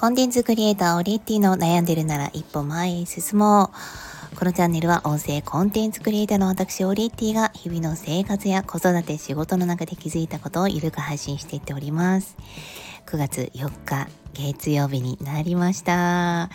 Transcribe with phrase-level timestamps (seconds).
[0.00, 3.72] コンテンツクリエイターオリエッティの悩んでるなら一歩前へ進も
[4.32, 4.36] う。
[4.36, 12.36] このチャンネルは音声コンテンツクリエイターの私オリエッティが日々の生活や子育て仕事の中で気づいたことをゆるく配信していっております。
[13.06, 16.48] 9月4日月曜日になりました。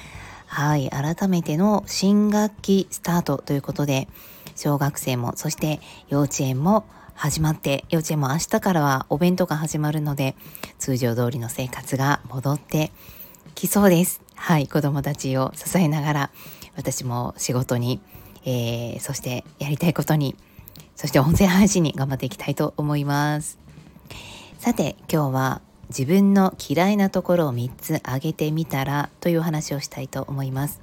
[0.48, 4.07] はい、改めての新学期スタートということで、
[4.55, 10.35] 小学生もそして幼稚園も始まって幼稚園も明日からはお弁当が始まるので
[10.80, 12.91] 通常通りの生活が戻って
[13.55, 14.21] きそうです。
[14.35, 16.31] はい、子供たちを支えながら
[16.75, 18.02] 私も仕事に、
[18.45, 20.35] えー、そしてやりたいことに
[20.95, 23.57] そして音声配信に頑張っていきたいと思います。
[24.59, 30.81] さて今日は自分の嫌いなところを3つ挙げてみたらという話をしたいと思います。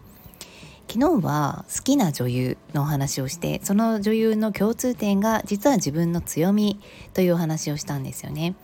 [0.89, 6.81] 昨日は好きな女優のお話をしてその女優の共通点が実は自分の強み
[7.15, 8.55] というお話をしたんですよね。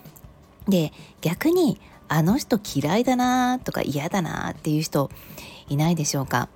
[0.68, 5.10] で逆にあの人嫌いだなとか嫌だなっていう人
[5.68, 6.48] いないでしょうか、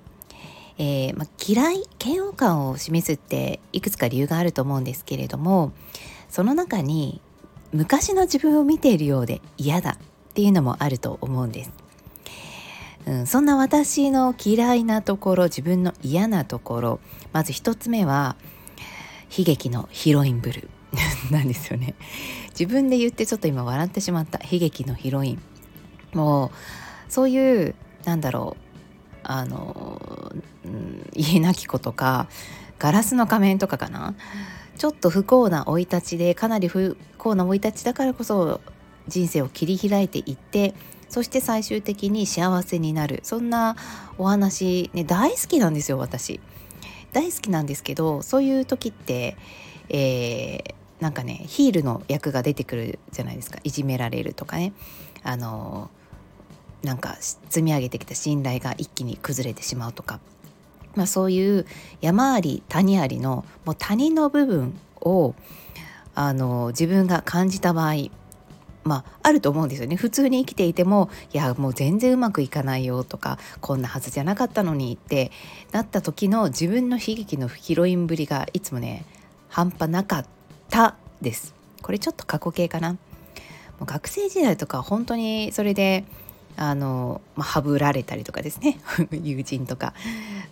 [0.77, 5.73] えー、ま嫌い嫌悪感を示すっていくつか理由があると思うんですけれども
[6.29, 7.21] その中に
[7.73, 11.71] 昔の自分を見ているようで嫌だっていうのもあると思うんです、
[13.05, 16.99] うん、そんな私の嫌いなところ自分の嫌なところ
[17.33, 18.35] まず一つ目は
[19.35, 20.80] 悲劇のヒロインブルー。
[21.31, 21.95] なんですよね。
[22.49, 24.39] 自分で言ってちょっと今笑ってしまった。
[24.39, 25.41] 悲劇のヒロイン。
[26.13, 26.51] もう
[27.11, 27.75] そういう
[28.05, 28.71] なんだろう。
[29.23, 30.01] あの、
[31.13, 32.27] 家なき子とか
[32.79, 34.15] ガラスの仮面とかかな。
[34.77, 38.61] ちょっと不幸な生い立ちでかなり不幸な生い立ちだからこそ
[39.07, 40.73] 人生を切り開いていって
[41.07, 43.19] そして最終的に幸せになる。
[43.23, 43.75] そんな
[44.17, 46.39] お話ね大好きなんですよ私。
[47.13, 49.37] 大好きなんですけどそういう時って、
[49.89, 53.59] えー、なんかねヒールの役が出てくるじゃないですか。
[53.63, 54.71] いじめられるとかね。
[55.23, 55.89] あの
[56.83, 60.19] なんか積み上げてきた信頼が一気に崩れてしまうとか、
[60.95, 61.65] まあ、そういう
[62.01, 65.35] 山あり谷ありのもう谷の部分を
[66.15, 68.09] あの自分が感じた場合
[68.83, 69.95] まあ、あると思うんですよね。
[69.95, 75.31] 普通に生きていてもいやもう全然うまくいかないよとかこんなはずじゃなかったのにって
[75.71, 79.05] なった時の自分の悲劇のヒロインぶりがいつもね
[79.49, 80.25] 半端なかっ
[80.71, 81.53] たです。
[81.83, 82.93] これちょっと過去形かな。
[82.93, 82.97] も
[83.81, 86.05] う学生時代とか本当にそれで
[86.55, 88.79] あの、まあ、はぶられたりとかですね。
[89.11, 89.93] 友人とか、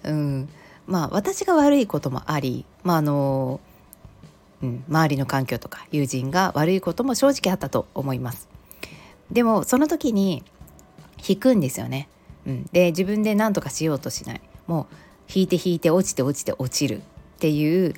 [0.03, 0.50] うん、
[0.85, 3.59] まあ私が悪いこともあり、まああの
[4.62, 8.47] うん、周りの環境とか友人が悪いことも正直あったと思います。
[9.31, 10.44] でもその時に
[11.28, 12.09] 引くんですよね、
[12.47, 14.41] うん、で自分で何とかしようとしない。
[14.68, 14.96] もう
[15.34, 17.02] 引いて引いて落ちて落ちて落ちるっ
[17.40, 17.94] ていう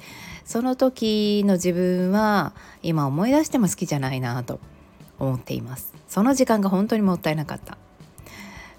[0.46, 2.54] その時の自分は
[2.84, 4.60] 今思い出しても好きじゃないなと
[5.20, 5.94] 思っています。
[6.08, 7.78] その時間が本当にもったいなかった、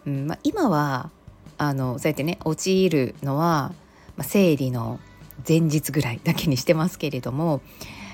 [0.06, 1.11] うんまあ、今は
[1.56, 3.73] あのそうやってね陥るのは、
[4.17, 5.00] まあ、生理の
[5.49, 7.62] 前日ぐらいだけにしてますけれども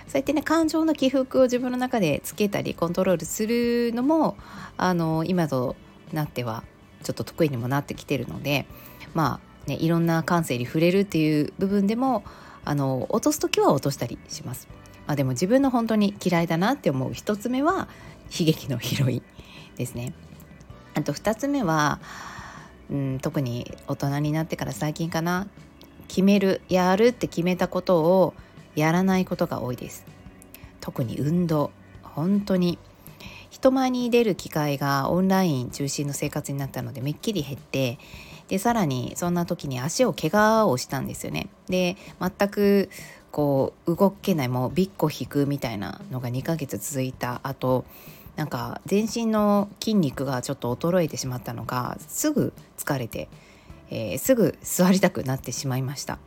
[0.06, 4.36] そうやってね感情の起伏を自分の中でつけたりコントロールするのも
[4.76, 5.74] あの今と
[6.12, 6.62] なっては
[7.02, 8.66] ちょっと得意にもなってきてるので
[9.14, 12.24] まあねいろんな感性に触れるっていう部分でも
[12.64, 14.68] あの落とす時は落としたりします。
[15.06, 17.88] まあ、でも自分の本当に嫌いだなって思う一つ目は
[18.38, 19.22] 悲劇のヒロイン
[19.76, 20.12] ですね。
[20.94, 22.00] あと2つ目は、
[22.90, 25.46] うん、特に大人になってから最近かな
[26.08, 28.34] 決めるやるって決めたことを
[28.74, 30.04] やらないことが多いです。
[30.80, 31.70] 特に運動
[32.02, 32.78] 本当に
[33.50, 37.98] 人前に出る機会がオンライン中心の生活になったのでめっきり減って
[38.48, 41.48] でさらにそんな時に足を怪我をしたんですよね。
[41.68, 42.90] で全く
[43.30, 47.84] こう動けないもうびっこ引くみたいなのが2ヶ月続いた後
[48.36, 53.28] なんか全身の筋肉がちょっと衰えてしまったのがすぐ疲れて、
[53.90, 56.18] えー、すぐ座りたくなってしまいました。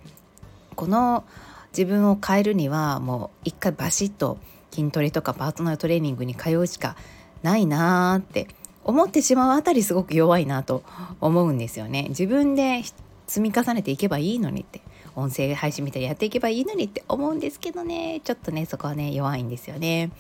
[0.76, 1.24] この
[1.72, 4.38] 自分を変えるにはもう一回バシッと
[4.72, 6.96] 筋トレとかパートナートレーニングに通うしか
[7.44, 8.48] ないなーって
[8.84, 10.84] 思ってしまうあたりすごく弱いなと
[11.20, 12.08] 思うんですよね。
[12.10, 12.84] 自分で
[13.28, 14.82] 積み重ねていけばいいのにって
[15.16, 20.12] 音声配信みたいにやっていけばいいのにって思うんですけどねちょっとねそこはね弱いんですよね。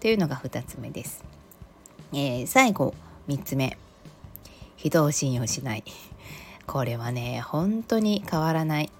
[0.00, 1.24] というのが2つ目です。
[2.12, 2.94] えー、最後
[3.28, 3.76] 3つ目
[4.76, 5.84] 人を信用しない。
[6.66, 8.90] これはね本当に変わらない。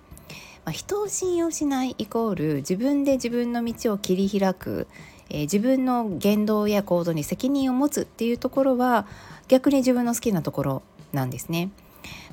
[0.64, 4.88] まあ、人を信用しないイコール自分で自分の道を切り開く
[5.30, 9.06] えー、自分の言動や行動に責任を持つっていうところは
[9.48, 10.82] 逆に自分の好きなところ
[11.12, 11.70] なんですね。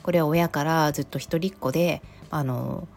[0.04, 2.88] これは親からずっと一人っ子であの、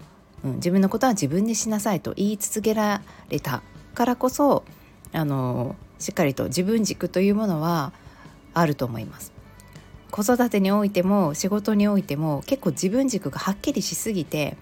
[0.45, 3.63] うん、自分のことは自分でしなさいと言い続けられた
[3.95, 4.65] からこそ
[5.13, 7.93] あのしっかりと自分軸というものは
[8.53, 9.33] あると思います。
[10.11, 14.57] 子育てにおいても仕事においても結構自分軸がはっきりしすぎて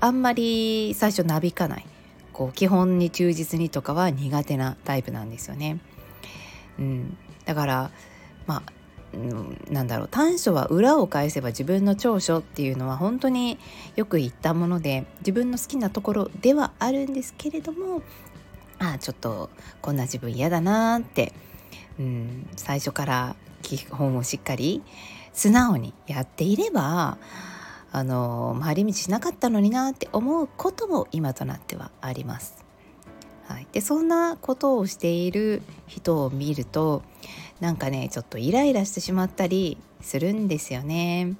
[0.00, 1.86] あんまり最初なびかない
[2.36, 5.80] こう基本に忠実にとかは苦手なタイプなんですよね。
[6.78, 7.16] うん、
[7.46, 7.90] だから
[8.46, 8.72] まあ
[9.70, 13.58] なんだろう短所は裏を返せば自分の長所っていうのは本当に
[13.94, 18.02] よく言ったもので自分の好きなところではあるんですけれども
[18.78, 19.48] ああちょっと
[19.80, 21.32] こんな自分嫌だなって、
[21.98, 24.82] うん、最初から基本をしっかり
[25.32, 27.16] 素直にやっていれば
[27.96, 32.62] あの回り道しなかったのになって思うことも今となってはあります。
[33.46, 37.02] はい、でそんなことをしている人を見ると
[37.58, 41.36] なんかねちょっとイライラしてしまったりするんですよね。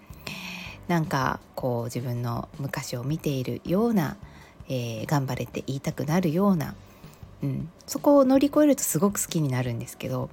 [0.89, 4.17] なんかこう自分の昔を見ているような、
[4.71, 6.75] えー、頑張れって言いたくなるような、
[7.43, 10.31] うん、そこを乗り越えるとすごく好きになるんですけど、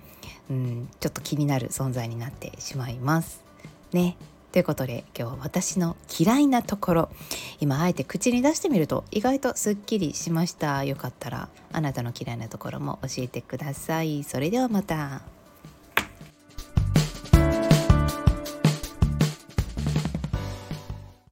[0.50, 3.44] うん、ちょっと気になる存在になってしまいます。
[3.92, 4.16] ね。
[4.54, 7.10] ということで今日は私の嫌いなところ。
[7.60, 10.84] 今あえて口に出してみると意外とすっきりしました。
[10.84, 14.24] よかったらあなたの嫌いなところも教えてください。
[14.24, 15.24] それではまた。